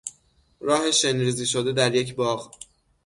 [0.61, 2.51] راه شن ریزی شده در یک باغ